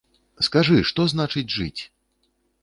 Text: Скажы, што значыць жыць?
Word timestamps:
Скажы, 0.47 0.77
што 0.91 1.05
значыць 1.13 1.53
жыць? 1.57 1.81